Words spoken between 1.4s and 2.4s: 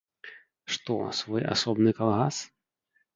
асобны калгас?